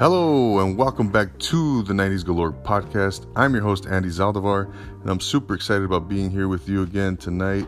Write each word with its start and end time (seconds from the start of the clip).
Hello, 0.00 0.60
and 0.60 0.78
welcome 0.78 1.12
back 1.12 1.38
to 1.40 1.82
the 1.82 1.92
90s 1.92 2.24
Galore 2.24 2.52
podcast. 2.52 3.30
I'm 3.36 3.52
your 3.52 3.62
host, 3.62 3.84
Andy 3.84 4.08
Zaldivar, 4.08 4.72
and 5.02 5.10
I'm 5.10 5.20
super 5.20 5.54
excited 5.54 5.84
about 5.84 6.08
being 6.08 6.30
here 6.30 6.48
with 6.48 6.66
you 6.70 6.82
again 6.84 7.18
tonight. 7.18 7.66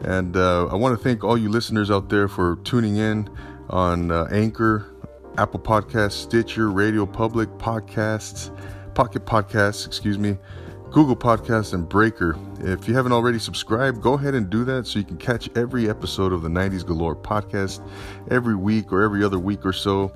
And 0.00 0.34
uh, 0.34 0.68
I 0.68 0.76
want 0.76 0.96
to 0.96 1.04
thank 1.04 1.22
all 1.24 1.36
you 1.36 1.50
listeners 1.50 1.90
out 1.90 2.08
there 2.08 2.26
for 2.26 2.56
tuning 2.64 2.96
in 2.96 3.28
on 3.68 4.10
uh, 4.10 4.28
Anchor, 4.32 4.94
Apple 5.36 5.60
Podcasts, 5.60 6.12
Stitcher, 6.12 6.70
Radio 6.70 7.04
Public 7.04 7.50
Podcasts, 7.58 8.48
Pocket 8.94 9.26
Podcasts, 9.26 9.86
excuse 9.86 10.18
me, 10.18 10.38
Google 10.90 11.16
Podcasts, 11.16 11.74
and 11.74 11.86
Breaker. 11.86 12.38
If 12.60 12.88
you 12.88 12.94
haven't 12.94 13.12
already 13.12 13.38
subscribed, 13.38 14.00
go 14.00 14.14
ahead 14.14 14.34
and 14.34 14.48
do 14.48 14.64
that 14.64 14.86
so 14.86 15.00
you 15.00 15.04
can 15.04 15.18
catch 15.18 15.50
every 15.54 15.90
episode 15.90 16.32
of 16.32 16.40
the 16.40 16.48
90s 16.48 16.86
Galore 16.86 17.14
podcast 17.14 17.86
every 18.30 18.54
week 18.56 18.90
or 18.90 19.02
every 19.02 19.22
other 19.22 19.38
week 19.38 19.66
or 19.66 19.72
so. 19.74 20.14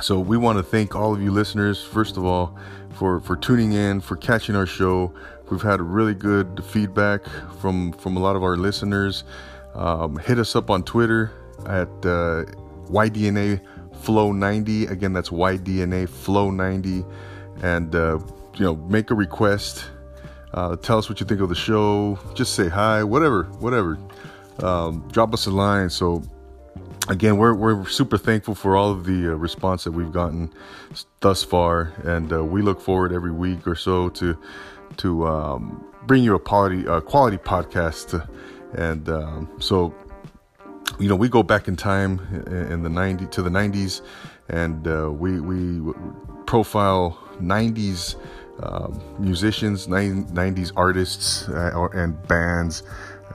So 0.00 0.18
we 0.18 0.36
want 0.36 0.58
to 0.58 0.62
thank 0.64 0.96
all 0.96 1.14
of 1.14 1.22
you 1.22 1.30
listeners, 1.30 1.82
first 1.82 2.16
of 2.16 2.24
all, 2.24 2.58
for 2.94 3.20
for 3.20 3.36
tuning 3.36 3.72
in, 3.72 4.00
for 4.00 4.16
catching 4.16 4.56
our 4.56 4.66
show. 4.66 5.12
We've 5.50 5.62
had 5.62 5.80
really 5.80 6.14
good 6.14 6.64
feedback 6.64 7.24
from 7.60 7.92
from 7.92 8.16
a 8.16 8.20
lot 8.20 8.34
of 8.34 8.42
our 8.42 8.56
listeners. 8.56 9.22
Um, 9.74 10.16
hit 10.16 10.38
us 10.38 10.56
up 10.56 10.68
on 10.68 10.82
Twitter 10.82 11.32
at 11.66 11.88
uh, 12.04 12.44
YDNA 12.90 13.60
Flow 14.02 14.32
90. 14.32 14.86
Again, 14.86 15.12
that's 15.12 15.30
YDNA 15.30 16.08
Flow 16.08 16.50
90, 16.50 17.04
and 17.62 17.94
uh, 17.94 18.18
you 18.56 18.64
know, 18.64 18.76
make 18.76 19.10
a 19.10 19.14
request. 19.14 19.86
Uh, 20.52 20.76
tell 20.76 20.98
us 20.98 21.08
what 21.08 21.20
you 21.20 21.26
think 21.26 21.40
of 21.40 21.48
the 21.48 21.54
show. 21.54 22.18
Just 22.34 22.54
say 22.54 22.68
hi, 22.68 23.02
whatever, 23.04 23.44
whatever. 23.58 23.98
Um, 24.58 25.08
drop 25.10 25.32
us 25.34 25.46
a 25.46 25.50
line. 25.50 25.88
So 25.88 26.22
again, 27.08 27.36
we're, 27.36 27.54
we're 27.54 27.86
super 27.86 28.18
thankful 28.18 28.54
for 28.54 28.76
all 28.76 28.90
of 28.90 29.04
the 29.04 29.32
uh, 29.32 29.34
response 29.34 29.84
that 29.84 29.92
we've 29.92 30.12
gotten 30.12 30.52
thus 31.20 31.42
far, 31.42 31.92
and 32.04 32.32
uh, 32.32 32.44
we 32.44 32.62
look 32.62 32.80
forward 32.80 33.12
every 33.12 33.32
week 33.32 33.66
or 33.66 33.74
so 33.74 34.08
to 34.10 34.38
to 34.98 35.26
um, 35.26 35.84
bring 36.06 36.22
you 36.22 36.34
a 36.34 36.38
quality 36.38 36.84
quality 37.02 37.36
podcast. 37.36 38.28
And 38.74 39.08
um, 39.08 39.48
so, 39.58 39.94
you 40.98 41.08
know, 41.08 41.16
we 41.16 41.28
go 41.28 41.42
back 41.42 41.68
in 41.68 41.76
time 41.76 42.20
in 42.46 42.82
the 42.82 42.88
90 42.88 43.26
to 43.26 43.42
the 43.42 43.50
90s, 43.50 44.02
and 44.48 44.86
uh, 44.86 45.10
we 45.10 45.40
we 45.40 45.92
profile 46.46 47.18
90s. 47.40 48.16
Um, 48.62 49.02
musicians, 49.18 49.88
90s 49.88 50.70
artists, 50.76 51.48
uh, 51.48 51.88
and 51.92 52.22
bands, 52.28 52.84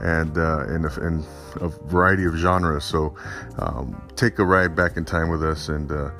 and 0.00 0.36
uh, 0.36 0.64
in, 0.66 0.84
a, 0.84 1.00
in, 1.06 1.24
a, 1.60 1.68
variety 1.68 2.24
of 2.24 2.34
genres. 2.34 2.84
So 2.84 3.14
um, 3.58 4.00
take 4.16 4.38
a 4.38 4.44
ride 4.44 4.74
back 4.74 4.96
in 4.96 5.04
time 5.04 5.28
with 5.28 5.44
us, 5.44 5.68
and 5.68 5.90
uh, 5.90 6.10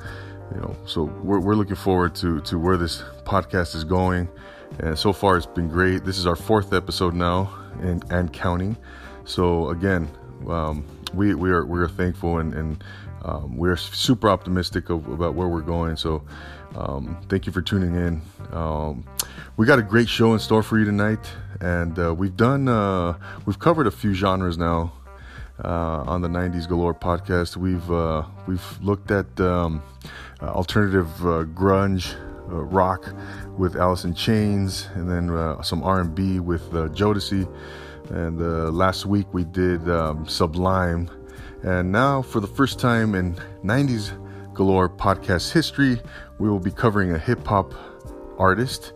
you 0.53 0.61
know, 0.61 0.75
so 0.85 1.03
we're, 1.23 1.39
we're 1.39 1.55
looking 1.55 1.75
forward 1.75 2.15
to 2.15 2.41
to 2.41 2.59
where 2.59 2.77
this 2.77 3.03
podcast 3.25 3.75
is 3.75 3.83
going. 3.83 4.29
And 4.79 4.97
so 4.97 5.11
far, 5.11 5.37
it's 5.37 5.45
been 5.45 5.67
great. 5.67 6.05
This 6.05 6.17
is 6.17 6.25
our 6.25 6.35
fourth 6.35 6.73
episode 6.73 7.13
now, 7.13 7.53
and 7.81 8.03
and 8.11 8.31
counting. 8.31 8.77
So 9.25 9.69
again, 9.69 10.09
um, 10.47 10.85
we 11.13 11.33
we 11.33 11.51
are 11.51 11.65
we 11.65 11.79
are 11.79 11.87
thankful 11.87 12.37
and 12.39 12.53
and 12.53 12.83
um, 13.23 13.57
we're 13.57 13.77
super 13.77 14.29
optimistic 14.29 14.89
of, 14.89 15.07
about 15.07 15.35
where 15.35 15.47
we're 15.47 15.61
going. 15.61 15.95
So 15.95 16.23
um, 16.75 17.17
thank 17.29 17.45
you 17.45 17.51
for 17.51 17.61
tuning 17.61 17.95
in. 17.95 18.21
Um, 18.51 19.05
we 19.57 19.65
got 19.65 19.79
a 19.79 19.83
great 19.83 20.09
show 20.09 20.33
in 20.33 20.39
store 20.39 20.63
for 20.63 20.79
you 20.79 20.85
tonight, 20.85 21.19
and 21.59 21.97
uh, 21.99 22.13
we've 22.13 22.35
done 22.35 22.67
uh, 22.67 23.17
we've 23.45 23.59
covered 23.59 23.87
a 23.87 23.91
few 23.91 24.13
genres 24.13 24.57
now 24.57 24.93
uh, 25.63 26.03
on 26.07 26.21
the 26.21 26.27
90s 26.27 26.67
Galore 26.67 26.93
podcast. 26.93 27.57
We've 27.57 27.91
uh, 27.91 28.25
we've 28.47 28.81
looked 28.81 29.11
at 29.11 29.39
um, 29.39 29.83
uh, 30.41 30.47
alternative 30.47 31.09
uh, 31.21 31.43
grunge 31.43 32.15
rock 32.47 33.13
with 33.57 33.75
in 33.75 34.13
Chains, 34.13 34.89
and 34.95 35.09
then 35.09 35.63
some 35.63 35.83
R&B 35.83 36.39
with 36.39 36.69
Jodeci. 36.71 37.47
And 38.11 38.75
last 38.75 39.05
week 39.05 39.33
we 39.33 39.45
did 39.45 39.89
um, 39.89 40.27
Sublime, 40.27 41.09
and 41.63 41.91
now 41.93 42.21
for 42.21 42.41
the 42.41 42.47
first 42.47 42.77
time 42.77 43.15
in 43.15 43.35
90s 43.63 44.11
Galore 44.53 44.89
podcast 44.89 45.53
history, 45.53 46.01
we 46.37 46.49
will 46.49 46.59
be 46.59 46.71
covering 46.71 47.13
a 47.13 47.17
hip 47.17 47.47
hop 47.47 47.73
artist. 48.37 48.91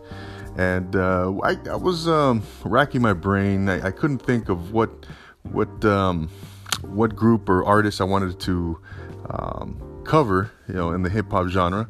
And 0.58 0.94
uh, 0.96 1.32
I, 1.42 1.56
I, 1.70 1.76
was 1.76 2.08
um, 2.08 2.42
racking 2.64 3.00
my 3.00 3.14
brain. 3.14 3.68
I, 3.68 3.86
I, 3.86 3.90
couldn't 3.90 4.18
think 4.18 4.48
of 4.48 4.72
what 4.72 4.90
what 5.44 5.84
um, 5.84 6.28
what 6.82 7.16
group 7.16 7.48
or 7.48 7.64
artist 7.64 8.00
I 8.00 8.04
wanted 8.04 8.38
to 8.40 8.78
um, 9.30 10.02
cover, 10.04 10.50
you 10.68 10.74
know, 10.74 10.92
in 10.92 11.02
the 11.02 11.10
hip 11.10 11.30
hop 11.30 11.48
genre, 11.48 11.88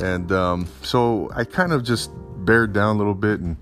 and 0.00 0.30
um, 0.32 0.68
so 0.82 1.30
I 1.34 1.44
kind 1.44 1.72
of 1.72 1.82
just 1.82 2.10
bared 2.44 2.72
down 2.72 2.96
a 2.96 2.98
little 2.98 3.14
bit 3.14 3.40
and 3.40 3.56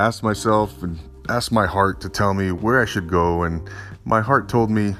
asked 0.00 0.22
myself 0.22 0.82
and 0.82 0.98
asked 1.28 1.52
my 1.52 1.66
heart 1.66 2.00
to 2.02 2.08
tell 2.08 2.34
me 2.34 2.52
where 2.52 2.80
I 2.80 2.84
should 2.84 3.08
go, 3.08 3.42
and 3.42 3.68
my 4.04 4.20
heart 4.20 4.48
told 4.48 4.70
me. 4.70 4.94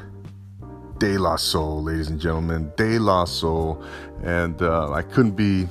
De 0.99 1.17
La 1.17 1.37
Soul, 1.37 1.85
ladies 1.85 2.11
and 2.11 2.21
gentlemen, 2.21 2.73
De 2.77 2.99
La 2.99 3.25
Soul, 3.25 3.81
and 4.25 4.61
uh, 4.61 4.91
I 4.91 5.03
couldn't 5.03 5.37
be 5.37 5.69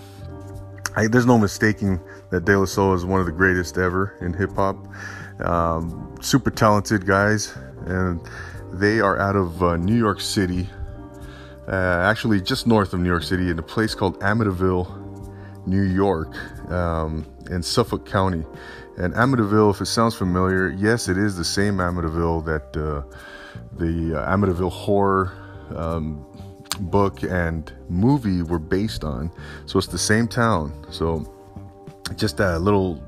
I, 0.98 1.06
there's 1.06 1.28
no 1.28 1.38
mistaking 1.38 2.00
that 2.32 2.46
De 2.46 2.58
La 2.58 2.66
Soul 2.66 2.96
is 2.96 3.06
one 3.06 3.20
of 3.20 3.28
the 3.28 3.32
greatest 3.32 3.78
ever 3.78 4.18
in 4.20 4.34
hip 4.34 4.56
hop. 4.56 4.88
Um, 5.40 6.16
super 6.22 6.50
talented 6.50 7.06
guys, 7.06 7.56
and 7.86 8.20
they 8.74 9.00
are 9.00 9.20
out 9.20 9.36
of 9.36 9.62
uh, 9.62 9.78
New 9.78 9.96
York 9.96 10.20
City, 10.20 10.68
uh, 11.68 12.02
actually 12.04 12.42
just 12.42 12.66
north 12.66 12.94
of 12.94 13.00
New 13.00 13.10
York 13.10 13.22
City, 13.22 13.52
in 13.52 13.60
a 13.60 13.64
place 13.64 13.94
called 13.94 14.20
Amityville, 14.22 15.68
New 15.68 15.84
York, 15.84 16.36
um, 16.72 17.28
in 17.52 17.62
Suffolk 17.62 18.04
County. 18.04 18.44
And 18.98 19.14
Amityville, 19.14 19.74
if 19.74 19.82
it 19.82 19.86
sounds 19.86 20.16
familiar, 20.16 20.70
yes, 20.70 21.08
it 21.08 21.18
is 21.18 21.38
the 21.38 21.46
same 21.46 21.78
Amityville 21.78 22.44
that 22.46 22.76
uh, 22.76 23.04
the 23.78 24.20
uh, 24.20 24.36
Amityville 24.36 24.72
horror 24.72 25.34
um, 25.76 26.26
book 26.80 27.22
and 27.24 27.72
movie 27.90 28.42
were 28.42 28.60
based 28.60 29.04
on. 29.04 29.32
So 29.68 29.78
it's 29.78 29.88
the 29.88 30.00
same 30.00 30.28
town. 30.28 30.74
So 30.90 31.32
just 32.16 32.40
a 32.40 32.58
little, 32.58 33.04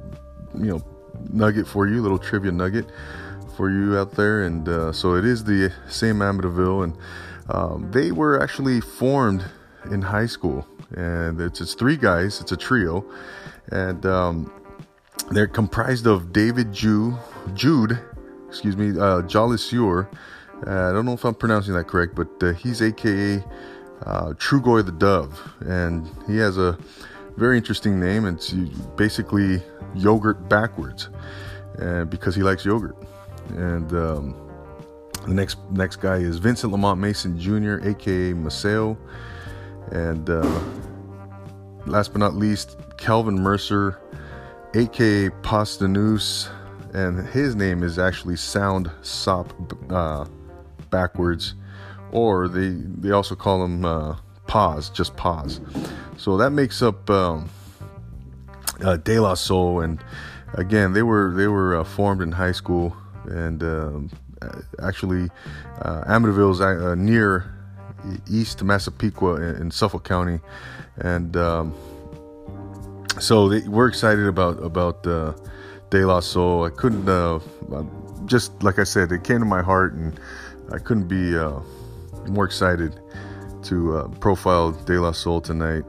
you 0.54 0.66
know, 0.66 0.84
nugget 1.32 1.68
for 1.68 1.88
you, 1.88 2.02
little 2.02 2.20
trivia 2.20 2.52
nugget 2.52 2.86
for 3.58 3.72
you 3.72 3.98
out 3.98 4.12
there. 4.12 4.44
And 4.44 4.70
uh, 4.70 4.92
so 4.92 5.16
it 5.16 5.26
is 5.26 5.44
the 5.44 5.74
same 5.90 6.20
Amityville, 6.20 6.84
and 6.84 6.98
um, 7.50 7.92
they 7.92 8.12
were 8.12 8.42
actually 8.42 8.80
formed 8.80 9.44
in 9.92 10.04
high 10.04 10.28
school. 10.28 10.68
And 10.96 11.42
it's, 11.42 11.62
it's 11.62 11.74
three 11.74 11.98
guys. 11.98 12.42
It's 12.42 12.52
a 12.52 12.58
trio, 12.58 13.06
and 13.72 14.06
um, 14.06 14.52
they're 15.32 15.48
comprised 15.48 16.08
of 16.08 16.34
David 16.34 16.72
Jew, 16.74 17.18
Jude, 17.54 18.00
excuse 18.48 18.76
me, 18.76 18.90
uh, 18.90 19.22
Jolicoeur, 19.24 20.08
uh, 20.68 20.90
I 20.90 20.92
don't 20.92 21.06
know 21.06 21.14
if 21.14 21.24
I'm 21.24 21.36
pronouncing 21.36 21.74
that 21.76 21.88
correct, 21.88 22.16
but 22.16 22.28
uh, 22.42 22.54
he's 22.54 22.82
AKA 22.82 23.44
uh, 24.06 24.34
Trugoy 24.34 24.86
the 24.86 24.92
Dove, 24.92 25.54
and 25.62 26.10
he 26.28 26.38
has 26.38 26.58
a 26.58 26.78
very 27.38 27.58
interesting 27.58 28.00
name. 28.00 28.26
It's 28.26 28.52
basically 28.98 29.62
yogurt 29.96 30.50
backwards, 30.50 31.10
and 31.78 32.10
because 32.10 32.36
he 32.36 32.44
likes 32.44 32.66
yogurt. 32.66 32.96
And 33.50 33.92
um, 33.94 34.36
the 35.26 35.34
next 35.34 35.58
next 35.72 35.98
guy 35.98 36.18
is 36.18 36.38
Vincent 36.38 36.72
Lamont 36.72 37.00
Mason 37.00 37.40
Jr., 37.40 37.80
aka 37.88 38.34
Maceo, 38.34 38.98
and 39.92 40.30
uh, 40.30 40.62
last 41.86 42.12
but 42.12 42.20
not 42.20 42.36
least, 42.36 42.78
Calvin 42.98 43.36
Mercer, 43.42 44.00
aka 44.74 45.30
Posdnuos, 45.42 46.50
and 46.94 47.26
his 47.28 47.56
name 47.56 47.84
is 47.84 48.00
actually 48.00 48.36
Sound 48.36 48.92
Sop. 49.02 49.54
Uh, 49.92 50.26
backwards, 50.90 51.56
or 52.12 52.48
they 52.48 52.70
they 52.70 53.12
also 53.12 53.36
call 53.36 53.64
him 53.64 53.86
uh, 53.86 54.16
pause, 54.48 54.90
just 54.90 55.16
pause. 55.16 55.62
So 56.18 56.38
that 56.38 56.52
makes 56.52 56.82
up 56.82 57.10
um, 57.10 57.50
uh, 58.84 58.98
De 58.98 59.20
La 59.20 59.36
Soul, 59.36 59.82
and 59.82 60.04
again 60.54 60.94
they 60.94 61.04
were 61.04 61.34
they 61.36 61.48
were 61.48 61.78
uh, 61.78 61.84
formed 61.84 62.22
in 62.22 62.32
high 62.32 62.52
school, 62.52 62.96
and 63.26 63.64
um, 63.64 64.10
actually 64.82 65.30
uh, 65.82 66.04
Amityville 66.06 66.52
is 66.52 66.62
uh, 66.62 66.96
near 66.96 67.54
East 68.30 68.64
Massapequa 68.64 69.36
in, 69.36 69.56
in 69.64 69.72
Suffolk 69.72 70.04
County, 70.04 70.40
and 70.98 71.36
um, 71.38 71.74
so 73.20 73.50
they, 73.50 73.68
we're 73.68 73.88
excited 73.88 74.26
about 74.26 74.64
about 74.64 75.06
uh, 75.06 75.34
De 75.90 76.06
La 76.06 76.20
Soul. 76.20 76.66
I 76.66 76.70
couldn't 76.70 77.08
uh, 77.08 77.40
just 78.26 78.64
like 78.64 78.80
I 78.80 78.84
said, 78.84 79.12
it 79.12 79.24
came 79.24 79.40
to 79.40 79.46
my 79.46 79.62
heart 79.62 79.94
and 79.94 80.20
I 80.72 80.78
couldn't 80.78 81.08
be 81.08 81.38
uh, 81.38 81.60
more 82.28 82.46
excited 82.46 83.00
to 83.64 83.98
uh, 83.98 84.08
profile 84.20 84.72
De 84.72 85.00
La 85.00 85.12
Soul 85.12 85.42
tonight. 85.42 85.84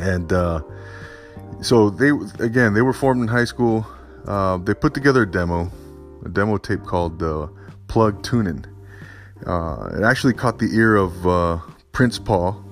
And 0.00 0.32
uh, 0.32 0.62
so 1.60 1.90
they, 1.90 2.10
again, 2.38 2.72
they 2.72 2.82
were 2.82 2.92
formed 2.92 3.20
in 3.20 3.28
high 3.28 3.44
school. 3.44 3.86
Uh, 4.26 4.58
they 4.58 4.74
put 4.74 4.94
together 4.94 5.22
a 5.22 5.30
demo, 5.30 5.70
a 6.24 6.28
demo 6.28 6.56
tape 6.56 6.84
called 6.84 7.22
uh, 7.22 7.48
Plug 7.88 8.22
Tunin'. 8.22 8.64
Uh, 9.46 9.90
it 9.96 10.04
actually 10.04 10.34
caught 10.34 10.58
the 10.58 10.68
ear 10.74 10.96
of 10.96 11.62
Prince 11.92 12.18
Paul, 12.18 12.64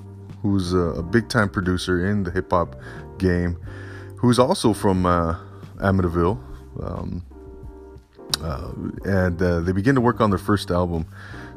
who's 0.42 0.72
a, 0.72 1.02
big 1.02 1.28
time 1.28 1.48
producer 1.48 2.06
in 2.06 2.22
the 2.22 2.30
hip 2.30 2.50
hop 2.50 2.76
game, 3.18 3.58
who's 4.16 4.38
also 4.38 4.72
from 4.72 5.06
uh, 5.06 5.36
Amityville. 5.76 6.38
Um, 6.82 7.24
uh, 8.42 8.72
and 9.04 9.40
uh, 9.40 9.60
they 9.60 9.72
begin 9.72 9.94
to 9.94 10.00
work 10.00 10.20
on 10.20 10.30
their 10.30 10.38
first 10.38 10.70
album. 10.70 11.06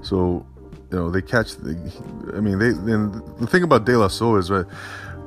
So, 0.01 0.45
you 0.91 0.97
know, 0.97 1.09
they 1.09 1.21
catch. 1.21 1.55
The, 1.55 1.75
I 2.35 2.39
mean, 2.39 2.57
they. 2.57 2.71
The 2.71 3.47
thing 3.47 3.63
about 3.63 3.85
De 3.85 3.97
La 3.97 4.07
Soul 4.07 4.37
is 4.37 4.49
right, 4.49 4.65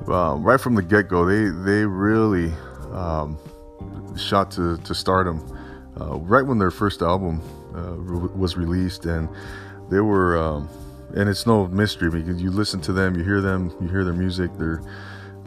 uh, 0.09 0.37
right 0.37 0.61
from 0.61 0.75
the 0.75 0.83
get 0.83 1.09
go, 1.09 1.27
they 1.27 1.51
they 1.63 1.85
really 1.85 2.53
um, 2.93 3.39
shot 4.17 4.51
to 4.53 4.79
to 4.79 4.95
stardom. 4.95 5.47
Uh, 6.01 6.17
right 6.21 6.47
when 6.47 6.59
their 6.59 6.71
first 6.71 7.03
album 7.03 7.43
uh, 7.75 7.93
re- 7.97 8.35
was 8.35 8.57
released, 8.57 9.05
and 9.05 9.29
they 9.91 10.01
were. 10.01 10.39
Um, 10.39 10.69
and 11.15 11.29
it's 11.29 11.47
no 11.47 11.67
mystery 11.69 12.11
because 12.11 12.43
you 12.43 12.51
listen 12.51 12.81
to 12.83 12.93
them, 12.93 13.17
you 13.17 13.25
hear 13.25 13.41
them, 13.41 13.75
you 13.81 13.89
hear 13.89 14.05
their 14.05 14.15
music, 14.15 14.53
their 14.59 14.83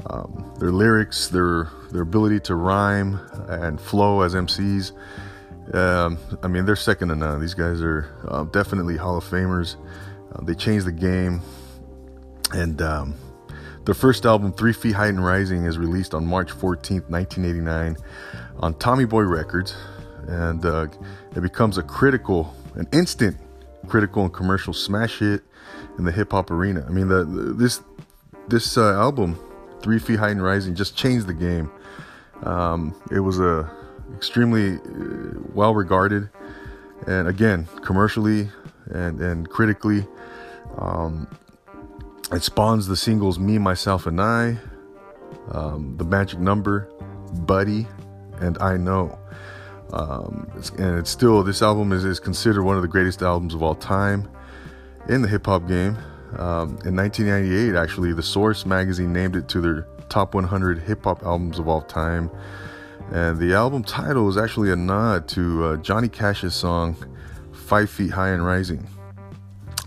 um, 0.08 0.54
their 0.60 0.72
lyrics, 0.72 1.28
their 1.30 1.70
their 1.92 2.04
ability 2.04 2.40
to 2.42 2.56
rhyme 2.56 3.20
and 3.48 3.80
flow 3.80 4.22
as 4.22 4.36
MCs. 4.36 4.92
Um, 5.74 6.20
I 6.44 6.48
mean, 6.48 6.66
they're 6.66 6.76
second 6.76 7.10
to 7.10 7.16
none. 7.16 7.42
These 7.42 7.56
guys 7.56 7.82
are 7.82 8.14
uh, 8.28 8.44
definitely 8.44 8.98
Hall 8.98 9.18
of 9.18 9.24
Famers. 9.24 9.78
Uh, 10.34 10.44
they 10.44 10.54
changed 10.54 10.86
the 10.86 10.92
game, 10.92 11.42
and 12.54 12.80
um, 12.82 13.16
their 13.86 13.96
first 13.96 14.26
album, 14.26 14.54
Three 14.54 14.74
Feet 14.74 14.94
High 14.94 15.08
and 15.08 15.24
Rising, 15.24 15.66
is 15.66 15.78
released 15.78 16.14
on 16.14 16.26
March 16.26 16.52
14th, 16.52 17.10
1989, 17.10 17.98
on 18.60 18.74
Tommy 18.76 19.06
Boy 19.06 19.24
Records, 19.24 19.76
and 20.28 20.64
uh, 20.66 20.88
it 21.36 21.42
becomes 21.42 21.80
a 21.80 21.84
critical, 21.84 22.54
an 22.76 22.88
instant 22.92 23.38
critical 23.86 24.24
and 24.24 24.34
commercial 24.34 24.74
smash 24.74 25.20
hit 25.20 25.44
in 25.98 26.06
the 26.06 26.12
hip 26.12 26.32
hop 26.32 26.52
arena. 26.52 26.86
I 26.88 26.92
mean, 26.92 27.08
the, 27.08 27.24
the 27.24 27.54
this 27.54 27.82
this 28.48 28.78
uh, 28.78 28.94
album, 28.94 29.40
Three 29.82 30.00
Feet 30.00 30.20
High 30.20 30.30
and 30.30 30.44
Rising, 30.44 30.76
just 30.76 30.96
changed 30.96 31.28
the 31.28 31.34
game. 31.34 31.72
Um, 32.44 32.96
it 33.12 33.20
was 33.20 33.40
a 33.40 33.72
extremely 34.16 34.76
uh, 34.76 35.40
well 35.54 35.74
regarded, 35.74 36.30
and 37.08 37.28
again, 37.28 37.68
commercially 37.84 38.50
and 38.92 39.20
and 39.22 39.50
critically. 39.50 40.06
Um, 40.78 41.28
it 42.32 42.44
spawns 42.44 42.88
the 42.88 42.98
singles 42.98 43.40
"Me, 43.40 43.58
Myself, 43.58 44.08
and 44.08 44.20
I," 44.20 44.58
um, 45.52 45.96
"The 45.98 46.04
Magic 46.04 46.40
Number," 46.40 46.90
"Buddy," 47.46 47.88
and 48.40 48.58
"I 48.60 48.78
Know." 48.78 49.18
Um, 49.94 50.50
and 50.78 50.98
it's 50.98 51.10
still 51.10 51.44
this 51.44 51.62
album 51.62 51.92
is, 51.92 52.04
is 52.04 52.20
considered 52.20 52.64
one 52.64 52.76
of 52.76 52.82
the 52.82 52.88
greatest 52.88 53.22
albums 53.22 53.54
of 53.54 53.64
all 53.64 53.76
time 53.76 54.30
in 55.08 55.22
the 55.22 55.28
hip 55.28 55.46
hop 55.46 55.68
game. 55.68 55.98
Um, 56.38 56.78
in 56.84 56.96
1998, 56.96 57.76
actually, 57.76 58.14
the 58.14 58.24
Source 58.24 58.66
magazine 58.66 59.14
named 59.14 59.36
it 59.36 59.48
to 59.50 59.62
their 59.62 59.88
top 60.10 60.34
100 60.34 60.80
hip 60.80 61.04
hop 61.04 61.24
albums 61.24 61.60
of 61.60 61.68
all 61.68 61.82
time. 61.82 62.30
And 63.12 63.38
the 63.40 63.54
album 63.54 63.84
title 63.84 64.28
is 64.30 64.38
actually 64.38 64.72
a 64.72 64.76
nod 64.76 65.28
to 65.30 65.64
uh, 65.64 65.78
Johnny 65.78 66.10
Cash's 66.10 66.56
song 66.56 66.98
Five 67.54 67.90
Feet 67.90 68.12
High 68.12 68.30
and 68.30 68.46
Rising. 68.46 68.88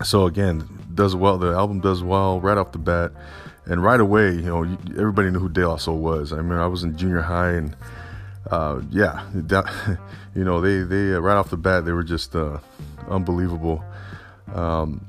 So, 0.03 0.25
again, 0.25 0.67
does 0.95 1.15
well. 1.15 1.37
The 1.37 1.51
album 1.51 1.81
does 1.81 2.01
well 2.01 2.39
right 2.39 2.57
off 2.57 2.71
the 2.71 2.77
bat. 2.77 3.11
And 3.65 3.83
right 3.83 3.99
away, 3.99 4.31
you 4.31 4.41
know, 4.43 4.63
everybody 4.97 5.29
knew 5.29 5.39
who 5.39 5.49
De 5.49 5.67
La 5.67 5.75
Soul 5.75 5.99
was. 5.99 6.33
I 6.33 6.41
mean, 6.41 6.57
I 6.57 6.65
was 6.65 6.83
in 6.83 6.97
junior 6.97 7.21
high 7.21 7.51
and 7.51 7.75
uh, 8.51 8.81
yeah, 8.89 9.27
you 10.35 10.43
know, 10.43 10.61
they 10.61 10.83
they 10.83 11.13
uh, 11.13 11.19
right 11.19 11.35
off 11.35 11.49
the 11.49 11.57
bat 11.57 11.85
they 11.85 11.91
were 11.91 12.03
just 12.03 12.35
uh, 12.35 12.59
unbelievable. 13.09 13.83
Um, 14.53 15.05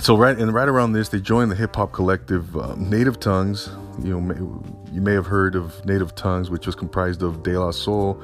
so 0.00 0.16
right 0.16 0.36
and 0.36 0.52
right 0.52 0.68
around 0.68 0.92
this, 0.92 1.08
they 1.08 1.20
joined 1.20 1.50
the 1.52 1.56
hip 1.56 1.76
hop 1.76 1.92
collective 1.92 2.56
uh, 2.56 2.74
Native 2.76 3.20
Tongues. 3.20 3.70
You 4.02 4.10
know, 4.10 4.20
may, 4.20 4.34
you 4.92 5.00
may 5.00 5.12
have 5.12 5.26
heard 5.26 5.54
of 5.54 5.84
Native 5.86 6.14
Tongues, 6.16 6.50
which 6.50 6.66
was 6.66 6.74
comprised 6.74 7.22
of 7.22 7.42
De 7.44 7.58
La 7.58 7.70
Soul, 7.70 8.20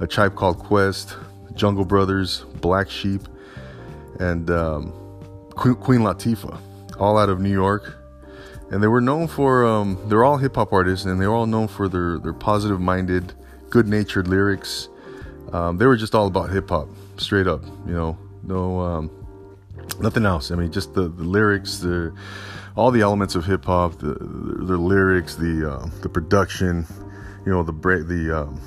a 0.00 0.06
tribe 0.06 0.36
called 0.36 0.58
Quest, 0.58 1.16
Jungle 1.54 1.84
Brothers, 1.84 2.44
Black 2.60 2.88
Sheep, 2.88 3.22
and 4.20 4.48
um, 4.48 4.92
Queen 5.56 6.00
Latifah, 6.00 6.60
all 7.00 7.18
out 7.18 7.28
of 7.28 7.40
New 7.40 7.52
York. 7.52 7.96
And 8.70 8.82
they 8.82 8.86
were 8.86 9.00
known 9.00 9.26
for 9.26 9.66
um, 9.66 9.98
they're 10.08 10.22
all 10.24 10.36
hip 10.36 10.54
hop 10.54 10.72
artists, 10.72 11.04
and 11.04 11.20
they're 11.20 11.32
all 11.32 11.46
known 11.46 11.66
for 11.66 11.88
their 11.88 12.18
their 12.18 12.34
positive 12.34 12.80
minded, 12.80 13.32
good 13.70 13.88
natured 13.88 14.28
lyrics. 14.28 14.88
Um, 15.52 15.78
they 15.78 15.86
were 15.86 15.96
just 15.96 16.14
all 16.14 16.26
about 16.26 16.50
hip 16.50 16.68
hop, 16.68 16.88
straight 17.16 17.46
up. 17.46 17.64
You 17.86 17.94
know, 17.94 18.18
no 18.42 18.80
um, 18.80 19.10
nothing 20.00 20.26
else. 20.26 20.50
I 20.50 20.56
mean, 20.56 20.70
just 20.70 20.94
the, 20.94 21.08
the 21.08 21.24
lyrics, 21.24 21.78
the 21.78 22.14
all 22.76 22.90
the 22.90 23.00
elements 23.00 23.34
of 23.34 23.44
hip 23.44 23.64
hop, 23.64 23.98
the, 23.98 24.14
the, 24.14 24.64
the 24.64 24.76
lyrics, 24.76 25.34
the 25.36 25.70
uh, 25.70 25.86
the 26.02 26.08
production, 26.08 26.86
you 27.44 27.52
know, 27.52 27.62
the 27.62 27.72
break, 27.72 28.06
the 28.06 28.42
um, 28.42 28.60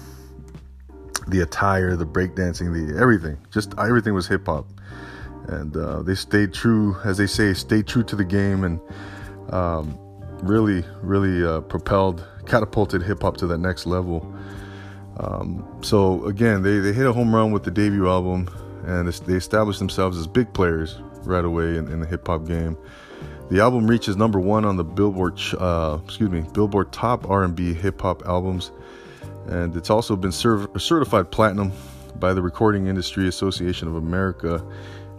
the 1.28 1.42
attire, 1.42 1.96
the 1.96 2.06
breakdancing, 2.06 2.74
the 2.74 3.00
everything. 3.00 3.38
Just 3.52 3.74
everything 3.78 4.14
was 4.14 4.28
hip 4.28 4.46
hop, 4.46 4.68
and 5.48 5.76
uh, 5.78 6.02
they 6.02 6.16
stayed 6.16 6.54
true, 6.54 6.98
as 7.06 7.18
they 7.18 7.28
say, 7.28 7.54
stayed 7.54 7.88
true 7.88 8.04
to 8.04 8.16
the 8.16 8.26
game, 8.26 8.64
and 8.64 8.80
um, 9.54 9.98
really, 10.42 10.84
really 11.02 11.46
uh, 11.46 11.62
propelled, 11.62 12.26
catapulted 12.46 13.04
hip 13.04 13.22
hop 13.22 13.38
to 13.38 13.48
that 13.48 13.60
next 13.60 13.86
level. 13.86 14.34
Um, 15.18 15.66
so 15.82 16.26
again, 16.26 16.62
they, 16.62 16.80
they 16.80 16.94
hit 16.94 17.06
a 17.06 17.14
home 17.14 17.34
run 17.34 17.52
with 17.52 17.64
the 17.64 17.72
debut 17.72 18.08
album, 18.08 18.50
and 18.86 19.08
they 19.08 19.34
established 19.34 19.80
themselves 19.80 20.18
as 20.18 20.28
big 20.28 20.54
players 20.54 21.00
right 21.24 21.46
away 21.46 21.78
in, 21.78 21.88
in 21.92 22.00
the 22.00 22.08
hip 22.08 22.28
hop 22.28 22.46
game. 22.48 22.78
The 23.50 23.60
album 23.60 23.86
reaches 23.86 24.16
number 24.16 24.40
one 24.40 24.64
on 24.64 24.78
the 24.78 24.84
Billboard, 24.84 25.40
uh, 25.60 26.00
excuse 26.06 26.30
me, 26.30 26.46
Billboard 26.54 26.94
Top 26.94 27.30
R&B 27.30 27.74
Hip 27.74 28.02
Hop 28.02 28.26
Albums, 28.26 28.72
and 29.48 29.76
it's 29.76 29.90
also 29.90 30.16
been 30.16 30.32
certified 30.32 31.32
platinum 31.32 31.74
by 32.16 32.34
the 32.34 32.42
Recording 32.42 32.88
Industry 32.88 33.28
Association 33.28 33.90
of 33.90 33.96
America. 33.96 34.66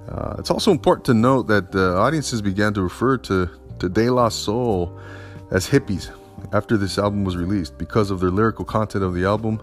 Uh, 0.09 0.37
it's 0.39 0.51
also 0.51 0.71
important 0.71 1.05
to 1.05 1.15
note 1.15 1.47
that 1.49 1.73
the 1.73 1.95
audiences 1.97 2.41
began 2.41 2.73
to 2.73 2.81
refer 2.81 3.19
to, 3.19 3.51
to 3.79 3.89
De 3.91 4.09
La 4.09 4.31
Soul 4.31 4.99
as 5.51 5.69
hippies 5.69 6.11
after 6.53 6.77
this 6.77 6.99
album 6.99 7.25
was 7.25 7.37
released 7.37 7.79
because 7.79 8.11
of 8.11 8.21
their 8.21 8.31
lyrical 8.31 8.65
content 8.65 9.03
of 9.03 9.15
the 9.15 9.25
album, 9.25 9.59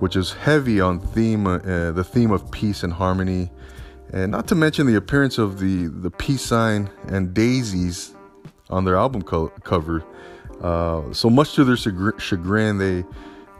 which 0.00 0.16
is 0.16 0.32
heavy 0.32 0.80
on 0.80 1.00
theme, 1.00 1.46
uh, 1.46 1.58
the 1.92 2.04
theme 2.04 2.30
of 2.30 2.50
peace 2.50 2.82
and 2.82 2.92
harmony, 2.92 3.50
and 4.12 4.32
not 4.32 4.46
to 4.48 4.54
mention 4.54 4.86
the 4.86 4.96
appearance 4.96 5.38
of 5.38 5.58
the 5.58 5.86
the 5.86 6.10
peace 6.10 6.42
sign 6.42 6.90
and 7.08 7.34
daisies 7.34 8.14
on 8.70 8.84
their 8.84 8.96
album 8.96 9.22
co- 9.22 9.52
cover. 9.64 10.04
Uh, 10.62 11.12
so 11.12 11.30
much 11.30 11.54
to 11.54 11.64
their 11.64 11.76
chagrin, 11.76 12.78
they 12.78 13.04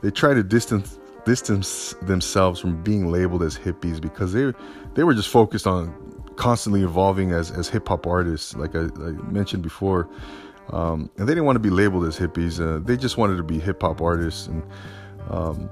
they 0.02 0.10
try 0.10 0.34
to 0.34 0.42
distance 0.42 0.98
distance 1.24 1.94
themselves 2.02 2.58
from 2.58 2.82
being 2.82 3.12
labeled 3.12 3.42
as 3.42 3.58
hippies 3.58 4.00
because 4.00 4.32
they 4.32 4.52
they 4.94 5.04
were 5.04 5.14
just 5.14 5.28
focused 5.28 5.66
on 5.66 5.94
constantly 6.36 6.82
evolving 6.82 7.32
as 7.32 7.50
as 7.50 7.68
hip 7.68 7.88
hop 7.88 8.06
artists, 8.06 8.56
like 8.56 8.74
I, 8.74 8.84
I, 8.84 9.12
mentioned 9.30 9.62
before. 9.62 10.08
Um, 10.70 11.10
and 11.16 11.26
they 11.26 11.32
didn't 11.32 11.44
want 11.44 11.56
to 11.56 11.60
be 11.60 11.70
labeled 11.70 12.04
as 12.04 12.18
hippies. 12.18 12.60
Uh, 12.60 12.84
they 12.84 12.96
just 12.96 13.16
wanted 13.16 13.36
to 13.36 13.42
be 13.42 13.58
hip 13.58 13.82
hop 13.82 14.00
artists. 14.00 14.48
And 14.48 14.62
um, 15.30 15.70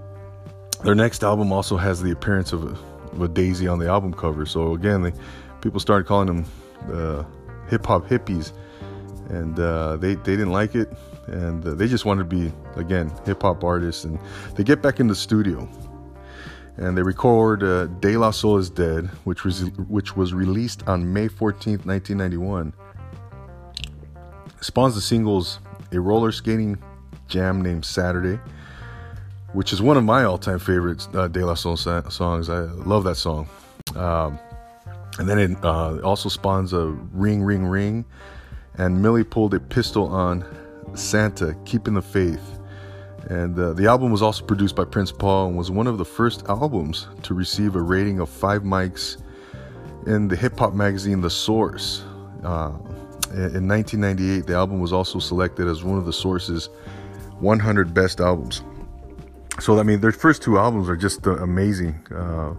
their 0.85 0.95
next 0.95 1.23
album 1.23 1.53
also 1.53 1.77
has 1.77 2.03
the 2.03 2.11
appearance 2.11 2.53
of 2.53 2.65
a 2.65 2.79
with 3.17 3.35
Daisy 3.35 3.69
on 3.69 3.79
the 3.79 3.89
album 3.89 4.13
cover. 4.13 4.47
So 4.47 4.75
again, 4.75 5.03
they, 5.03 5.13
people 5.61 5.81
started 5.81 6.07
calling 6.07 6.27
them 6.27 6.45
uh, 6.93 7.25
hip 7.69 7.87
hop 7.87 8.07
hippies, 8.07 8.53
and 9.29 9.59
uh, 9.59 9.97
they 9.97 10.15
they 10.15 10.37
didn't 10.37 10.53
like 10.53 10.75
it, 10.75 10.93
and 11.27 11.67
uh, 11.67 11.75
they 11.75 11.89
just 11.89 12.05
wanted 12.05 12.29
to 12.29 12.37
be 12.37 12.53
again 12.77 13.13
hip 13.25 13.43
hop 13.43 13.65
artists. 13.65 14.05
And 14.05 14.19
they 14.55 14.65
get 14.65 14.83
back 14.83 15.01
in 15.01 15.07
the 15.07 15.15
studio, 15.15 15.69
and 16.77 16.97
they 16.97 17.03
record 17.03 17.63
uh, 17.63 17.87
"De 17.87 18.17
La 18.17 18.31
Soul 18.31 18.59
Is 18.59 18.71
Dead," 18.71 19.07
which 19.25 19.45
was 19.45 19.65
which 19.89 20.17
was 20.17 20.35
released 20.35 20.87
on 20.87 21.13
May 21.13 21.29
14th, 21.29 21.87
1991. 21.87 22.73
Spawns 24.61 24.95
the 24.95 25.01
singles 25.01 25.61
"A 25.93 26.01
Roller 26.01 26.33
Skating 26.33 26.79
Jam 27.29 27.63
Named 27.63 27.85
Saturday." 27.85 28.39
which 29.57 29.73
is 29.73 29.81
one 29.81 29.97
of 29.97 30.05
my 30.05 30.23
all-time 30.25 30.59
favorites 30.59 31.09
uh, 31.15 31.29
De 31.29 31.43
La 31.43 31.55
Soul 31.55 31.79
sa- 31.79 32.07
songs. 32.11 32.51
I 32.51 32.61
love 32.61 33.05
that 33.05 33.15
song. 33.15 33.49
Um, 33.95 34.39
and 35.19 35.27
then 35.27 35.39
it 35.39 35.65
uh, 35.65 35.99
also 36.01 36.29
spawns 36.29 36.75
a 36.75 36.89
Ring 37.13 37.43
Ring 37.43 37.65
Ring, 37.65 38.05
and 38.75 39.01
Millie 39.01 39.25
pulled 39.25 39.55
a 39.55 39.61
pistol 39.61 40.09
on 40.09 40.45
Santa, 40.95 41.57
Keeping 41.65 41.95
the 41.95 42.03
Faith. 42.03 42.59
And 43.31 43.59
uh, 43.59 43.73
the 43.73 43.87
album 43.87 44.13
was 44.13 44.21
also 44.21 44.45
produced 44.45 44.77
by 44.77 44.85
Prince 44.85 45.11
Paul 45.11 45.49
and 45.49 45.57
was 45.57 45.71
one 45.71 45.87
of 45.87 45.97
the 45.97 46.05
first 46.05 46.45
albums 46.49 47.09
to 47.23 47.33
receive 47.33 47.77
a 47.77 47.81
rating 47.81 48.21
of 48.21 48.29
five 48.29 48.63
mics 48.63 49.17
in 50.07 50.29
the 50.29 50.37
hip 50.37 50.59
hop 50.59 50.75
magazine 50.75 51.23
The 51.23 51.31
Source. 51.31 52.05
Uh, 52.45 52.73
in 53.33 53.69
1998, 53.69 54.47
the 54.47 54.55
album 54.55 54.81
was 54.81 54.93
also 54.93 55.19
selected 55.19 55.67
as 55.67 55.85
one 55.85 55.99
of 55.99 56.07
the 56.07 56.13
Source's 56.13 56.69
100 57.41 57.93
best 57.93 58.21
albums 58.21 58.63
so 59.61 59.79
I 59.79 59.83
mean, 59.83 60.01
their 60.01 60.13
first 60.13 60.43
two 60.43 60.59
albums 60.59 60.89
are 60.89 60.97
just 60.97 61.27
uh, 61.27 61.37
amazing. 61.37 61.95
Uh, 62.15 62.55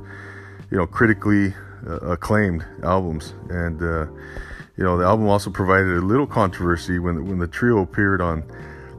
you 0.71 0.77
know, 0.77 0.87
critically 0.87 1.53
uh, 1.87 1.99
acclaimed 2.11 2.65
albums, 2.83 3.33
and 3.49 3.81
uh, 3.81 4.05
you 4.77 4.83
know, 4.83 4.97
the 4.97 5.05
album 5.05 5.27
also 5.27 5.49
provided 5.49 5.95
a 5.97 6.01
little 6.01 6.27
controversy 6.27 6.99
when 6.99 7.25
when 7.27 7.39
the 7.39 7.47
trio 7.47 7.79
appeared 7.79 8.21
on 8.21 8.43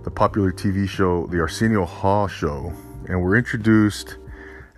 the 0.04 0.10
popular 0.10 0.52
TV 0.52 0.88
show 0.88 1.26
The 1.26 1.40
Arsenio 1.40 1.84
Hall 1.84 2.28
Show, 2.28 2.72
and 3.08 3.20
were 3.20 3.36
introduced 3.36 4.16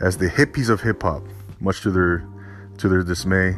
as 0.00 0.16
the 0.16 0.28
hippies 0.28 0.70
of 0.70 0.80
hip 0.80 1.02
hop, 1.02 1.22
much 1.60 1.82
to 1.82 1.90
their 1.90 2.26
to 2.78 2.88
their 2.88 3.02
dismay, 3.02 3.56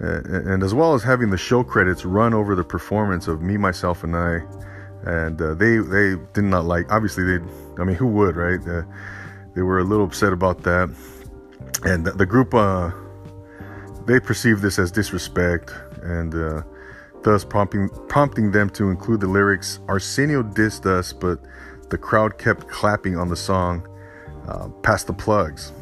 and 0.00 0.62
as 0.62 0.74
well 0.74 0.94
as 0.94 1.02
having 1.02 1.30
the 1.30 1.38
show 1.38 1.64
credits 1.64 2.04
run 2.04 2.34
over 2.34 2.54
the 2.54 2.64
performance 2.64 3.28
of 3.28 3.42
Me, 3.42 3.56
Myself, 3.56 4.04
and 4.04 4.16
I. 4.16 4.40
And 5.04 5.40
uh, 5.40 5.54
they 5.54 5.78
they 5.78 6.16
did 6.32 6.44
not 6.44 6.64
like. 6.64 6.90
Obviously, 6.90 7.24
they. 7.24 7.44
I 7.78 7.84
mean, 7.84 7.96
who 7.96 8.06
would, 8.08 8.36
right? 8.36 8.60
Uh, 8.66 8.82
they 9.54 9.62
were 9.62 9.78
a 9.78 9.84
little 9.84 10.04
upset 10.04 10.32
about 10.32 10.62
that, 10.64 10.94
and 11.84 12.04
the, 12.04 12.12
the 12.12 12.26
group 12.26 12.54
uh, 12.54 12.90
they 14.06 14.20
perceived 14.20 14.62
this 14.62 14.78
as 14.78 14.90
disrespect 14.90 15.72
and 16.02 16.34
uh, 16.34 16.62
thus 17.22 17.44
prompting 17.44 17.88
prompting 18.08 18.52
them 18.52 18.70
to 18.70 18.90
include 18.90 19.20
the 19.20 19.26
lyrics 19.26 19.80
Arsenio 19.88 20.42
dissed 20.42 20.86
us, 20.86 21.12
but 21.12 21.40
the 21.90 21.98
crowd 21.98 22.38
kept 22.38 22.68
clapping 22.68 23.16
on 23.16 23.28
the 23.28 23.36
song 23.36 23.86
uh, 24.48 24.68
pass 24.82 25.04
the 25.04 25.12
plugs. 25.12 25.72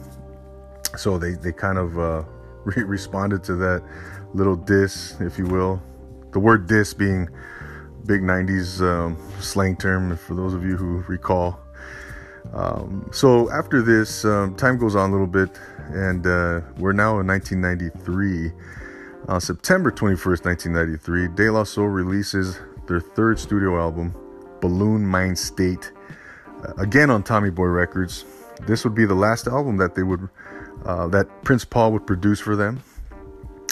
So 0.97 1.19
they, 1.19 1.33
they 1.33 1.53
kind 1.53 1.79
of 1.79 1.99
uh, 1.99 2.23
re- 2.77 2.83
responded 2.85 3.45
to 3.45 3.55
that 3.57 3.83
little 4.35 4.57
diss, 4.57 5.17
if 5.21 5.39
you 5.39 5.47
will. 5.47 5.83
The 6.33 6.41
word 6.41 6.67
diss 6.67 6.95
being 6.95 7.29
big 8.07 8.21
90s 8.21 8.83
um, 8.83 9.17
slang 9.41 9.77
term 9.77 10.17
for 10.17 10.35
those 10.35 10.53
of 10.53 10.65
you 10.65 10.77
who 10.77 10.99
recall. 11.09 11.59
Um, 12.53 13.09
so 13.13 13.51
after 13.51 13.83
this, 13.83 14.25
um, 14.25 14.55
time 14.57 14.79
goes 14.79 14.95
on 14.95 15.11
a 15.11 15.13
little 15.13 15.27
bit, 15.27 15.59
and 15.91 16.27
uh, 16.27 16.61
we're 16.79 16.93
now 16.93 17.19
in 17.21 17.27
1993. 17.27 18.53
On 19.29 19.41
September 19.41 19.91
21st, 19.91 20.45
1993, 20.45 21.29
De 21.35 21.51
La 21.51 21.65
Soul 21.65 21.89
releases 21.89 22.61
their 22.87 23.01
third 23.01 23.39
studio 23.39 23.81
album, 23.81 24.13
Buhloone 24.61 25.03
Mindstate, 25.03 25.93
uh, 26.63 26.75
again 26.75 27.11
on 27.11 27.23
Tommy 27.23 27.51
Boy 27.51 27.67
Records. 27.67 28.25
This 28.67 28.85
would 28.85 28.95
be 28.95 29.07
the 29.07 29.15
last 29.15 29.47
album 29.47 29.79
that 29.79 29.95
they 29.95 30.03
would, 30.03 30.29
uh, 30.87 31.09
that 31.09 31.27
Prince 31.45 31.65
Paul 31.65 31.93
would 31.93 32.07
produce 32.07 32.41
for 32.41 32.57
them, 32.57 32.83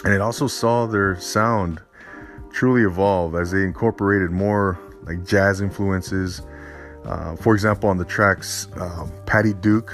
and 0.04 0.12
it 0.12 0.20
also 0.20 0.46
saw 0.46 0.86
their 0.86 1.18
sound 1.20 1.80
truly 2.52 2.82
evolve 2.82 3.34
as 3.34 3.50
they 3.50 3.62
incorporated 3.62 4.30
more 4.30 4.78
like 5.04 5.24
jazz 5.24 5.60
influences. 5.60 6.42
Uh, 7.04 7.34
for 7.36 7.54
example, 7.54 7.88
on 7.88 7.96
the 7.96 8.04
tracks 8.04 8.68
um, 8.76 9.10
Patty 9.26 9.54
Duke 9.54 9.92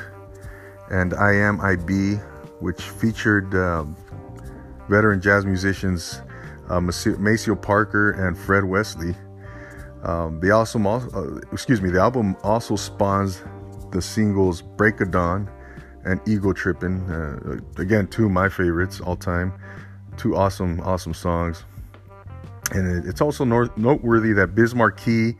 and 0.91 1.15
I 1.15 1.33
Am 1.35 1.61
I 1.61 1.77
Be, 1.77 2.15
which 2.61 2.83
featured 2.83 3.55
um, 3.55 3.97
veteran 4.89 5.21
jazz 5.21 5.45
musicians 5.45 6.21
uh, 6.69 6.81
Maceo 6.81 7.55
Parker 7.55 8.11
and 8.13 8.37
Fred 8.37 8.65
Wesley. 8.65 9.15
Um, 10.03 10.39
the 10.41 10.51
also, 10.51 10.79
uh, 10.79 11.41
excuse 11.53 11.83
me, 11.83 11.91
the 11.91 12.01
album 12.01 12.37
also 12.43 12.77
spawns 12.77 13.43
the 13.91 14.01
singles 14.01 14.63
"Break 14.63 15.01
of 15.01 15.11
Dawn" 15.11 15.51
and 16.05 16.21
"Ego 16.27 16.53
Trippin'." 16.53 17.01
Uh, 17.11 17.61
again, 17.81 18.07
two 18.07 18.27
of 18.27 18.31
my 18.31 18.49
favorites 18.49 19.01
all 19.01 19.17
time. 19.17 19.53
Two 20.17 20.37
awesome, 20.37 20.81
awesome 20.81 21.15
songs. 21.15 21.65
And 22.73 23.07
it's 23.07 23.21
also 23.21 23.45
noteworthy 23.45 24.33
that 24.35 24.55
Biz 24.55 24.75
Markie 24.75 25.37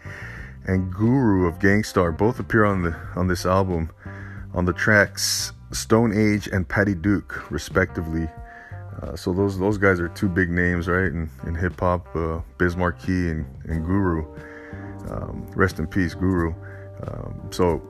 and 0.67 0.93
Guru 0.93 1.47
of 1.47 1.59
Gang 1.59 1.85
Starr 1.85 2.13
both 2.13 2.39
appear 2.39 2.65
on 2.65 2.83
the 2.83 2.97
on 3.17 3.27
this 3.27 3.45
album 3.45 3.91
on 4.55 4.65
the 4.65 4.73
tracks 4.73 5.53
Stone 5.73 6.17
Age 6.17 6.49
and 6.49 6.67
Patty 6.67 6.95
Duke, 6.95 7.51
respectively. 7.51 8.29
Uh, 9.03 9.15
so 9.15 9.33
those 9.33 9.59
those 9.59 9.79
guys 9.79 10.01
are 10.01 10.09
two 10.09 10.29
big 10.29 10.51
names, 10.51 10.89
right? 10.89 11.07
In, 11.07 11.31
in 11.47 11.55
hip 11.55 11.79
hop, 11.79 12.07
uh, 12.17 12.41
Biz 12.57 12.77
Markie 12.77 13.31
and, 13.31 13.47
and 13.65 13.85
Guru. 13.85 14.25
Um, 15.11 15.47
rest 15.55 15.79
in 15.79 15.87
peace, 15.87 16.15
Guru. 16.15 16.55
Um, 17.07 17.49
so 17.51 17.83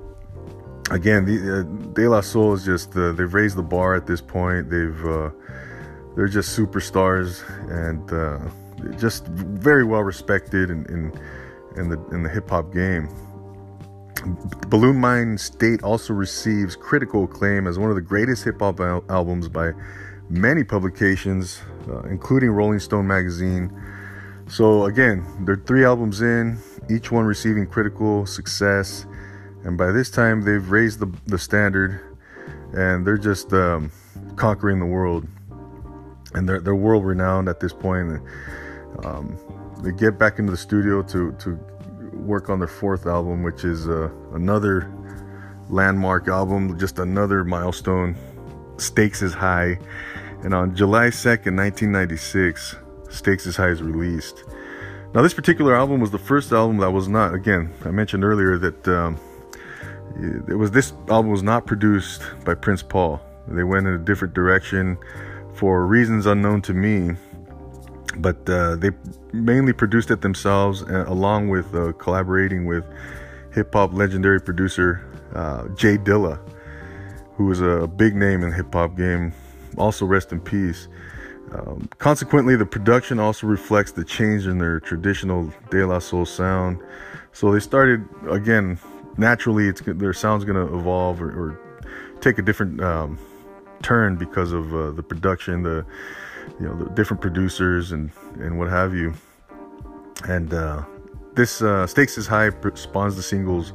again, 0.90 1.24
the, 1.24 1.60
uh, 1.60 1.62
De 1.92 2.08
La 2.08 2.20
Soul 2.20 2.54
is 2.54 2.64
just 2.64 2.96
uh, 2.96 3.12
they've 3.12 3.32
raised 3.32 3.56
the 3.56 3.62
bar 3.62 3.94
at 3.94 4.06
this 4.06 4.20
point. 4.20 4.70
They've 4.70 5.04
uh, 5.04 5.30
they're 6.16 6.28
just 6.28 6.58
superstars 6.58 7.42
and 7.70 8.12
uh, 8.12 8.38
just 8.96 9.26
very 9.26 9.84
well 9.84 10.02
respected 10.02 10.70
in, 10.70 10.84
in 10.86 11.12
in 11.76 11.88
the 11.88 12.02
in 12.12 12.22
the 12.22 12.28
hip 12.28 12.50
hop 12.50 12.72
game. 12.72 13.08
Buhloone 14.68 14.98
Mindstate 14.98 15.82
also 15.82 16.12
receives 16.12 16.74
critical 16.74 17.24
acclaim 17.24 17.66
as 17.66 17.78
one 17.78 17.88
of 17.88 17.96
the 17.96 18.02
greatest 18.02 18.44
hip 18.44 18.58
hop 18.60 18.80
al- 18.80 19.04
albums 19.08 19.48
by 19.48 19.72
many 20.28 20.64
publications, 20.64 21.62
including 22.10 22.50
Rolling 22.50 22.80
Stone 22.80 23.06
magazine. 23.06 23.72
So, 24.48 24.86
again, 24.86 25.24
they're 25.44 25.56
three 25.56 25.84
albums 25.84 26.20
in, 26.20 26.58
each 26.90 27.12
one 27.12 27.26
receiving 27.26 27.66
critical 27.66 28.26
success. 28.26 29.06
And 29.64 29.76
by 29.76 29.92
this 29.92 30.10
time, 30.10 30.42
they've 30.42 30.68
raised 30.70 31.00
the, 31.00 31.12
the 31.26 31.38
standard 31.38 32.00
and 32.72 33.06
they're 33.06 33.18
just 33.18 33.52
um, 33.52 33.90
conquering 34.36 34.78
the 34.78 34.86
world. 34.86 35.26
And 36.34 36.48
they're, 36.48 36.60
they're 36.60 36.74
world 36.74 37.04
renowned 37.04 37.48
at 37.48 37.60
this 37.60 37.72
point. 37.72 38.20
Um, 39.04 39.38
they 39.82 39.92
get 39.92 40.18
back 40.18 40.38
into 40.38 40.50
the 40.50 40.58
studio 40.58 41.02
to, 41.04 41.32
to 41.32 41.54
work 42.12 42.50
on 42.50 42.58
their 42.58 42.68
fourth 42.68 43.06
album, 43.06 43.42
which 43.42 43.64
is 43.64 43.88
uh, 43.88 44.10
another 44.32 44.92
landmark 45.70 46.28
album, 46.28 46.78
just 46.78 46.98
another 46.98 47.44
milestone. 47.44 48.16
Stakes 48.76 49.22
is 49.22 49.32
high. 49.32 49.78
And 50.42 50.54
on 50.54 50.74
July 50.74 51.08
2nd, 51.08 51.56
1996, 51.56 52.76
Stakes 53.10 53.46
is 53.46 53.56
High 53.56 53.68
is 53.68 53.82
released. 53.82 54.44
Now, 55.14 55.22
this 55.22 55.34
particular 55.34 55.74
album 55.74 56.00
was 56.00 56.10
the 56.10 56.18
first 56.18 56.52
album 56.52 56.76
that 56.78 56.90
was 56.90 57.08
not, 57.08 57.34
again, 57.34 57.72
I 57.84 57.90
mentioned 57.90 58.24
earlier 58.24 58.58
that 58.58 58.86
um, 58.88 59.18
it 60.18 60.56
was 60.56 60.70
this 60.70 60.92
album 61.08 61.30
was 61.30 61.42
not 61.42 61.66
produced 61.66 62.22
by 62.44 62.54
Prince 62.54 62.82
Paul. 62.82 63.20
They 63.46 63.64
went 63.64 63.86
in 63.86 63.94
a 63.94 63.98
different 63.98 64.34
direction 64.34 64.98
for 65.54 65.86
reasons 65.86 66.26
unknown 66.26 66.62
to 66.62 66.74
me, 66.74 67.16
but 68.18 68.48
uh, 68.48 68.76
they 68.76 68.90
mainly 69.32 69.72
produced 69.72 70.10
it 70.10 70.20
themselves, 70.20 70.82
uh, 70.82 71.04
along 71.06 71.48
with 71.48 71.74
uh, 71.74 71.92
collaborating 71.92 72.66
with 72.66 72.84
hip 73.52 73.72
hop 73.72 73.92
legendary 73.94 74.40
producer 74.40 75.04
uh, 75.34 75.68
J 75.68 75.98
Dilla, 75.98 76.38
who 77.34 77.46
was 77.46 77.60
a 77.60 77.86
big 77.86 78.14
name 78.14 78.42
in 78.42 78.50
the 78.50 78.56
hip 78.56 78.72
hop 78.72 78.96
game 78.96 79.32
also 79.76 80.04
rest 80.04 80.32
in 80.32 80.40
peace. 80.40 80.88
Um, 81.52 81.88
consequently, 81.98 82.56
the 82.56 82.66
production 82.66 83.18
also 83.18 83.46
reflects 83.46 83.92
the 83.92 84.04
change 84.04 84.46
in 84.46 84.58
their 84.58 84.80
traditional 84.80 85.52
De 85.70 85.86
La 85.86 85.98
Soul 85.98 86.26
sound. 86.26 86.78
So 87.32 87.52
they 87.52 87.60
started 87.60 88.06
again 88.28 88.78
naturally. 89.18 89.68
It's 89.68 89.82
their 89.84 90.12
sound's 90.12 90.44
going 90.44 90.56
to 90.56 90.74
evolve 90.74 91.20
or, 91.20 91.28
or, 91.28 91.60
take 92.20 92.38
a 92.38 92.42
different 92.42 92.80
um, 92.82 93.16
turn 93.80 94.16
because 94.16 94.50
of 94.50 94.74
uh, 94.74 94.90
the 94.90 95.02
production, 95.02 95.62
the 95.62 95.86
you 96.58 96.66
know 96.66 96.76
the 96.76 96.90
different 96.90 97.20
producers 97.20 97.92
and 97.92 98.10
and 98.40 98.58
what 98.58 98.68
have 98.68 98.94
you. 98.94 99.14
And 100.24 100.52
uh, 100.52 100.84
this 101.34 101.62
uh, 101.62 101.86
Stakes 101.86 102.18
is 102.18 102.26
High 102.26 102.50
spawns 102.74 103.14
the 103.14 103.22
singles 103.22 103.72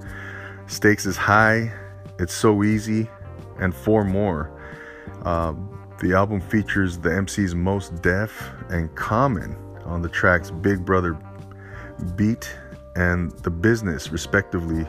Stakes 0.68 1.06
is 1.06 1.18
High, 1.18 1.72
It's 2.20 2.34
So 2.34 2.64
Easy, 2.64 3.08
and 3.60 3.76
four 3.76 4.04
more. 4.04 4.52
Um, 5.24 5.70
the 6.00 6.14
album 6.14 6.42
features 6.42 6.98
the 6.98 7.10
MC's 7.10 7.54
Mos 7.54 7.90
Def 7.90 8.52
and 8.70 8.94
Common 8.96 9.56
on 9.86 10.02
the 10.02 10.10
tracks 10.10 10.52
Big 10.52 10.84
Brother 10.86 11.18
Beat 12.16 12.54
and 12.96 13.32
The 13.44 13.50
Business, 13.50 14.12
respectively. 14.12 14.88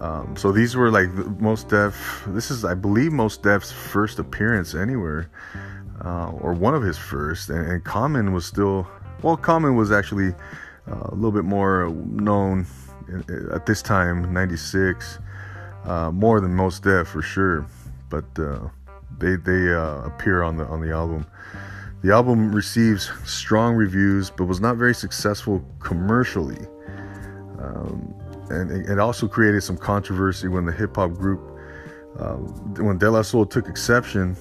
Um, 0.00 0.34
so 0.34 0.50
these 0.50 0.76
were 0.76 0.90
like 0.90 1.14
the 1.14 1.24
Mos 1.24 1.62
Def. 1.64 2.24
This 2.28 2.50
is, 2.50 2.64
I 2.64 2.74
believe, 2.74 3.12
Mos 3.12 3.36
Def's 3.36 3.70
first 3.70 4.18
appearance 4.18 4.74
anywhere, 4.74 5.30
uh, 6.02 6.30
or 6.40 6.54
one 6.54 6.74
of 6.74 6.82
his 6.82 6.96
first. 6.96 7.50
And, 7.50 7.70
and, 7.70 7.84
Common 7.84 8.32
was 8.32 8.46
still, 8.46 8.88
well, 9.22 9.36
Common 9.36 9.76
was 9.76 9.92
actually 9.92 10.34
uh, 10.90 11.08
a 11.10 11.14
little 11.14 11.32
bit 11.32 11.44
more 11.44 11.90
known 11.90 12.66
at 13.52 13.66
this 13.66 13.82
time, 13.82 14.32
'96, 14.32 15.18
uh, 15.84 16.10
more 16.10 16.40
than 16.40 16.54
Mos 16.54 16.80
Def 16.80 17.08
for 17.08 17.20
sure. 17.20 17.66
But 18.08 18.24
uh, 18.38 18.68
they 19.18 19.36
they 19.36 19.72
uh, 19.72 20.04
appear 20.04 20.42
on 20.42 20.56
the 20.56 20.64
on 20.66 20.80
the 20.80 20.92
album. 20.92 21.26
The 22.02 22.12
album 22.12 22.54
receives 22.54 23.10
strong 23.26 23.74
reviews, 23.74 24.30
but 24.30 24.46
was 24.46 24.60
not 24.60 24.76
very 24.76 24.94
successful 24.94 25.62
commercially. 25.80 26.66
Um, 27.58 28.14
and 28.50 28.88
it, 28.88 28.98
also 28.98 29.28
created 29.28 29.62
some 29.62 29.76
controversy 29.76 30.48
when 30.48 30.64
the 30.64 30.72
hip 30.72 30.96
hop 30.96 31.12
group, 31.12 31.40
uh, 32.18 32.34
when 32.82 32.98
De 32.98 33.10
La 33.10 33.22
Soul 33.22 33.46
took 33.46 33.68
exception 33.68 34.36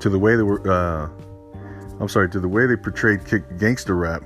to 0.00 0.08
the 0.08 0.18
way 0.18 0.36
they 0.36 0.42
were, 0.42 0.60
uh, 0.70 1.08
I'm 2.00 2.08
sorry, 2.08 2.28
to 2.30 2.40
the 2.40 2.48
way 2.48 2.66
they 2.66 2.76
portrayed 2.76 3.20
gangster 3.58 3.94
rap 3.94 4.22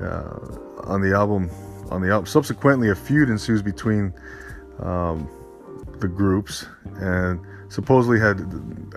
uh, 0.00 0.38
on 0.84 1.00
the 1.00 1.14
album. 1.14 1.50
On 1.90 2.00
the 2.00 2.10
album, 2.10 2.26
subsequently, 2.26 2.90
a 2.90 2.94
feud 2.94 3.28
ensues 3.28 3.62
between 3.62 4.12
um, 4.80 5.28
the 6.00 6.08
groups, 6.08 6.66
and 6.96 7.38
supposedly 7.68 8.18
had 8.18 8.38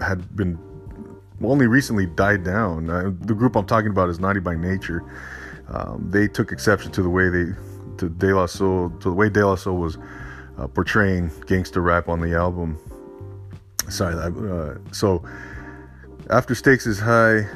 had 0.01 0.35
been 0.35 0.57
only 1.43 1.67
recently 1.67 2.05
died 2.05 2.43
down. 2.43 2.89
Uh, 2.89 3.11
the 3.21 3.35
group 3.35 3.55
I'm 3.55 3.65
talking 3.65 3.91
about 3.91 4.09
is 4.09 4.19
Naughty 4.19 4.39
by 4.39 4.55
Nature. 4.55 5.03
Um, 5.69 6.07
they 6.09 6.27
took 6.27 6.51
exception 6.51 6.91
to 6.93 7.03
the 7.03 7.09
way 7.09 7.29
they, 7.29 7.45
to 7.97 8.09
De 8.09 8.33
La 8.33 8.45
Soul, 8.45 8.89
to 9.01 9.09
the 9.09 9.15
way 9.15 9.29
De 9.29 9.45
La 9.45 9.55
Soul 9.55 9.77
was 9.77 9.97
uh, 10.57 10.67
portraying 10.67 11.31
gangster 11.45 11.81
rap 11.81 12.09
on 12.09 12.19
the 12.21 12.35
album. 12.35 12.77
Sorry, 13.89 14.15
uh, 14.15 14.75
so 14.91 15.23
after 16.29 16.55
Stakes 16.55 16.85
is 16.85 16.99
High 16.99 17.47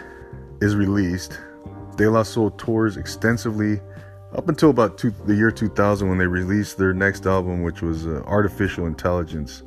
is 0.61 0.75
released, 0.75 1.39
De 1.97 2.09
La 2.09 2.23
Soul 2.23 2.51
tours 2.51 2.97
extensively 2.97 3.79
up 4.33 4.47
until 4.47 4.69
about 4.69 4.97
two, 4.97 5.11
the 5.25 5.35
year 5.35 5.51
2000 5.51 6.07
when 6.07 6.17
they 6.17 6.27
released 6.27 6.77
their 6.77 6.93
next 6.93 7.25
album, 7.25 7.63
which 7.63 7.81
was 7.81 8.07
uh, 8.07 8.21
Artificial 8.25 8.85
Intelligence. 8.85 9.63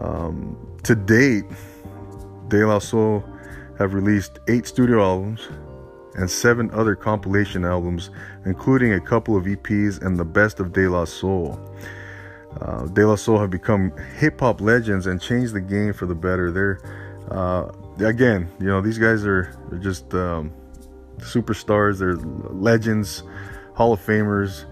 Um, 0.00 0.56
to 0.84 0.94
date, 0.94 1.44
De 2.48 2.66
La 2.66 2.78
Soul 2.78 3.22
have 3.78 3.92
released 3.92 4.38
eight 4.48 4.66
studio 4.66 5.02
albums 5.02 5.48
and 6.16 6.30
seven 6.30 6.70
other 6.72 6.94
compilation 6.94 7.64
albums, 7.64 8.10
including 8.44 8.92
a 8.92 9.00
couple 9.00 9.36
of 9.36 9.44
EPs 9.44 10.00
and 10.04 10.16
the 10.16 10.24
best 10.24 10.60
of 10.60 10.72
De 10.72 10.88
La 10.88 11.04
Soul. 11.04 11.58
Uh, 12.60 12.86
De 12.86 13.06
La 13.06 13.16
Soul 13.16 13.38
have 13.38 13.50
become 13.50 13.92
hip 14.16 14.40
hop 14.40 14.60
legends 14.60 15.06
and 15.06 15.20
changed 15.20 15.54
the 15.54 15.60
game 15.60 15.92
for 15.92 16.06
the 16.06 16.14
better. 16.14 16.50
They're 16.50 16.80
uh, 17.30 17.72
again, 18.00 18.48
you 18.60 18.66
know, 18.66 18.80
these 18.80 18.98
guys 18.98 19.24
are 19.24 19.54
just 19.80 20.12
um, 20.14 20.52
superstars. 21.18 21.98
They're 21.98 22.16
legends, 22.16 23.22
Hall 23.74 23.92
of 23.92 24.00
Famers. 24.00 24.64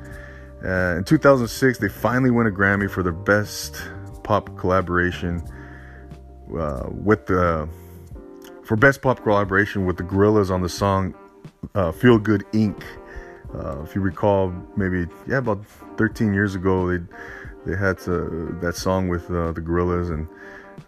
Uh, 0.64 0.98
in 0.98 1.04
2006, 1.04 1.78
they 1.78 1.88
finally 1.88 2.30
won 2.30 2.46
a 2.46 2.50
Grammy 2.50 2.88
for 2.88 3.02
their 3.02 3.12
best 3.12 3.82
pop 4.22 4.56
collaboration 4.56 5.42
uh, 6.56 6.86
with 6.88 7.26
the 7.26 7.68
for 8.64 8.76
best 8.76 9.02
pop 9.02 9.22
collaboration 9.22 9.86
with 9.86 9.96
the 9.96 10.04
Gorillaz 10.04 10.50
on 10.50 10.62
the 10.62 10.68
song 10.68 11.14
uh, 11.74 11.92
"Feel 11.92 12.18
Good 12.18 12.44
Inc." 12.52 12.82
Uh, 13.54 13.82
if 13.82 13.94
you 13.94 14.00
recall, 14.00 14.52
maybe 14.76 15.06
yeah, 15.26 15.38
about 15.38 15.64
13 15.96 16.32
years 16.32 16.54
ago, 16.54 16.88
they 16.88 17.04
they 17.64 17.76
had 17.76 17.98
to, 17.98 18.56
that 18.60 18.74
song 18.76 19.08
with 19.08 19.30
uh, 19.30 19.52
the 19.52 19.60
Gorillaz 19.60 20.10
and 20.10 20.26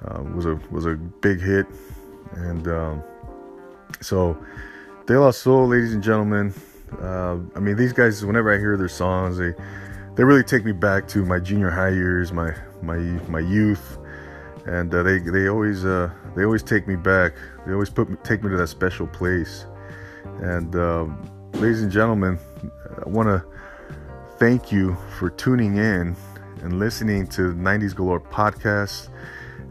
uh, 0.04 0.22
was 0.34 0.46
a 0.46 0.54
was 0.70 0.86
a 0.86 0.94
big 0.94 1.40
hit. 1.40 1.66
And 2.32 2.66
um, 2.68 3.02
so, 4.00 4.36
De 5.06 5.18
La 5.18 5.30
Soul, 5.30 5.68
ladies 5.68 5.94
and 5.94 6.02
gentlemen. 6.02 6.52
Uh, 7.00 7.38
I 7.54 7.60
mean, 7.60 7.76
these 7.76 7.92
guys. 7.92 8.24
Whenever 8.24 8.52
I 8.54 8.58
hear 8.58 8.76
their 8.76 8.88
songs, 8.88 9.36
they 9.38 9.52
they 10.14 10.24
really 10.24 10.44
take 10.44 10.64
me 10.64 10.72
back 10.72 11.08
to 11.08 11.24
my 11.24 11.38
junior 11.38 11.70
high 11.70 11.90
years, 11.90 12.32
my 12.32 12.54
my 12.82 12.98
my 13.28 13.40
youth, 13.40 13.98
and 14.66 14.94
uh, 14.94 15.02
they 15.02 15.18
they 15.18 15.48
always 15.48 15.84
uh, 15.84 16.10
they 16.36 16.44
always 16.44 16.62
take 16.62 16.86
me 16.86 16.96
back. 16.96 17.34
They 17.66 17.72
always 17.72 17.90
put 17.90 18.08
me, 18.08 18.16
take 18.22 18.42
me 18.42 18.50
to 18.50 18.56
that 18.56 18.68
special 18.68 19.06
place. 19.06 19.66
And 20.42 20.74
um, 20.76 21.50
ladies 21.54 21.82
and 21.82 21.90
gentlemen, 21.90 22.38
I 23.04 23.08
want 23.08 23.28
to 23.28 23.44
thank 24.38 24.72
you 24.72 24.96
for 25.18 25.30
tuning 25.30 25.76
in 25.76 26.16
and 26.62 26.78
listening 26.78 27.26
to 27.28 27.54
90s 27.54 27.94
Galore 27.94 28.20
podcast 28.20 29.08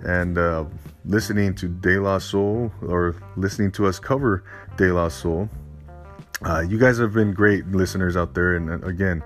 and 0.05 0.37
uh, 0.37 0.65
listening 1.05 1.53
to 1.55 1.67
De 1.67 1.99
La 1.99 2.17
Soul 2.17 2.71
or 2.81 3.15
listening 3.35 3.71
to 3.73 3.87
us 3.87 3.99
cover 3.99 4.43
De 4.77 4.91
La 4.91 5.09
Soul. 5.09 5.49
Uh, 6.45 6.61
you 6.61 6.77
guys 6.77 6.97
have 6.97 7.13
been 7.13 7.33
great 7.33 7.67
listeners 7.67 8.17
out 8.17 8.33
there, 8.33 8.55
and 8.55 8.69
uh, 8.69 8.87
again, 8.87 9.23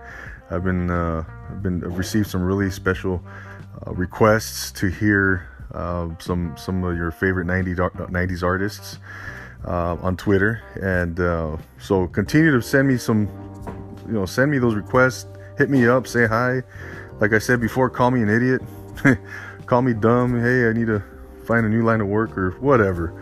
I've 0.52 0.64
been 0.64 0.90
uh, 0.90 1.24
I've 1.50 1.64
been 1.64 1.84
I've 1.84 1.98
received 1.98 2.28
some 2.28 2.44
really 2.44 2.70
special 2.70 3.24
uh, 3.86 3.94
requests 3.94 4.72
to 4.74 4.88
hear 4.88 5.48
uh, 5.74 6.10
some 6.20 6.56
some 6.58 6.84
of 6.84 6.96
your 6.96 7.12
favorite 7.12 7.48
90s, 7.48 7.78
90s 7.78 8.44
artists 8.44 9.00
on 9.66 10.18
Twitter, 10.18 10.62
and 10.82 11.20
uh, 11.20 11.58
so 11.80 12.08
continue 12.08 12.52
to 12.52 12.62
send 12.62 12.88
me 12.88 12.98
some, 12.98 13.28
you 14.08 14.14
know, 14.14 14.26
send 14.26 14.52
me 14.52 14.58
those 14.58 14.76
requests. 14.76 15.28
Hit 15.58 15.70
me 15.70 15.88
up, 15.88 16.08
say 16.08 16.28
hi. 16.28 16.62
Like 17.20 17.34
I 17.34 17.40
said 17.40 17.60
before, 17.60 17.90
call 17.90 18.12
me 18.12 18.22
an 18.22 18.30
idiot, 18.30 18.62
call 19.66 19.82
me 19.82 19.94
dumb. 19.94 20.40
Hey, 20.40 20.70
I 20.70 20.74
need 20.74 20.88
to 20.88 21.04
find 21.46 21.66
a 21.66 21.70
new 21.70 21.84
line 21.84 22.02
of 22.02 22.08
work 22.08 22.38
or 22.38 22.52
whatever. 22.60 23.14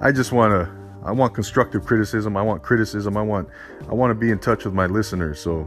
I 0.00 0.12
just 0.12 0.32
want 0.32 0.52
to. 0.52 0.78
I 1.04 1.12
want 1.12 1.32
constructive 1.32 1.86
criticism. 1.86 2.36
I 2.36 2.42
want 2.42 2.62
criticism. 2.62 3.16
I 3.16 3.22
want. 3.22 3.48
I 3.88 3.94
want 3.94 4.10
to 4.10 4.14
be 4.14 4.30
in 4.30 4.38
touch 4.38 4.64
with 4.64 4.74
my 4.74 4.86
listeners. 4.86 5.40
So, 5.40 5.62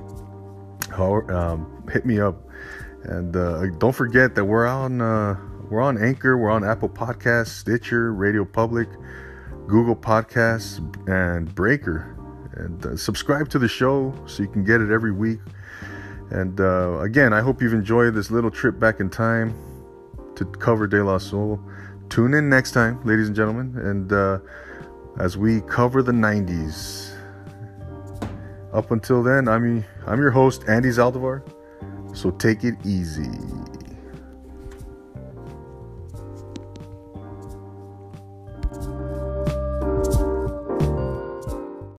um, 0.98 1.84
hit 1.92 2.06
me 2.06 2.20
up, 2.20 2.44
and 3.04 3.36
uh, 3.36 3.68
don't 3.78 3.96
forget 3.96 4.36
that 4.36 4.46
we're 4.46 4.68
on. 4.68 5.02
Uh, 5.02 5.38
we're 5.70 5.82
on 5.82 5.98
Anchor. 5.98 6.38
We're 6.38 6.52
on 6.52 6.66
Apple 6.66 6.90
Podcasts, 6.90 7.48
Stitcher, 7.48 8.14
Radio 8.14 8.44
Public, 8.44 8.90
Google 9.68 9.96
Podcasts, 9.96 10.80
and 11.08 11.54
Breaker. 11.54 12.18
And 12.54 12.86
uh, 12.86 12.98
subscribe 12.98 13.50
to 13.50 13.60
the 13.60 13.68
show 13.68 14.14
so 14.26 14.44
you 14.44 14.50
can 14.50 14.64
get 14.64 14.82
it 14.82 14.92
every 14.92 15.12
week. 15.12 15.40
And 16.30 16.60
uh, 16.60 17.00
again, 17.00 17.34
I 17.34 17.42
hope 17.42 17.62
you've 17.62 17.74
enjoyed 17.74 18.14
this 18.14 18.32
little 18.32 18.52
trip 18.52 18.80
back 18.80 19.00
in 19.00 19.10
time 19.10 19.54
to 20.36 20.46
cover 20.46 20.88
De 20.88 21.04
La 21.04 21.18
Soul. 21.18 21.60
Tune 22.10 22.34
in 22.34 22.50
next 22.50 22.72
time, 22.72 23.02
ladies 23.06 23.28
and 23.28 23.36
gentlemen, 23.36 23.78
and 23.78 24.12
uh, 24.12 24.40
as 25.20 25.38
we 25.38 25.62
cover 25.62 26.02
the 26.02 26.12
90s. 26.12 27.12
Up 28.74 28.92
until 28.92 29.22
then, 29.22 29.48
I'm 29.48 29.84
I'm 30.08 30.20
your 30.20 30.32
host 30.32 30.64
Andy 30.68 30.90
Zaldivar. 30.90 31.42
So 32.14 32.32
take 32.32 32.64
it 32.64 32.76
easy. 32.86 33.30